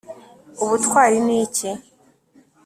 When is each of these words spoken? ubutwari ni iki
ubutwari 0.63 1.17
ni 1.25 1.35
iki 1.43 1.69